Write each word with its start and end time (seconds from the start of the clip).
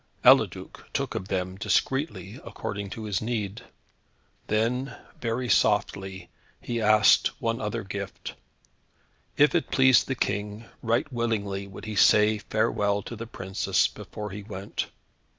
Eliduc 0.25 0.91
took 0.93 1.13
of 1.13 1.27
them 1.27 1.57
discreetly, 1.57 2.39
according 2.43 2.89
to 2.89 3.03
his 3.03 3.21
need. 3.21 3.61
Then, 4.47 4.97
very 5.19 5.47
softly, 5.47 6.31
he 6.59 6.81
asked 6.81 7.27
one 7.39 7.61
other 7.61 7.83
gift. 7.83 8.33
If 9.37 9.53
it 9.53 9.69
pleased 9.69 10.07
the 10.07 10.15
King, 10.15 10.65
right 10.81 11.13
willingly 11.13 11.67
would 11.67 11.85
he 11.85 11.95
say 11.95 12.39
farewell 12.39 13.03
to 13.03 13.15
the 13.15 13.27
princess, 13.27 13.87
before 13.87 14.31
he 14.31 14.41
went. 14.41 14.87